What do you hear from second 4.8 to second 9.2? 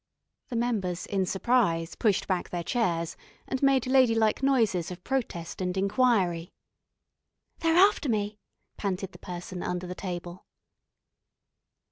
of protest and inquiry. "They're after me," panted the